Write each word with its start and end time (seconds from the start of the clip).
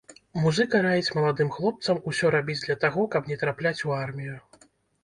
Музыка 0.43 0.79
раіць 0.85 1.13
маладым 1.17 1.51
хлопцам 1.57 2.01
усё 2.13 2.33
рабіць 2.37 2.59
для 2.65 2.79
таго, 2.87 3.07
каб 3.13 3.31
не 3.35 3.39
трапляць 3.45 3.81
у 3.93 3.97
армію. 4.05 4.35